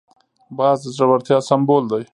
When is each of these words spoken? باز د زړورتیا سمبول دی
باز 0.57 0.77
د 0.83 0.85
زړورتیا 0.97 1.37
سمبول 1.49 1.83
دی 1.91 2.03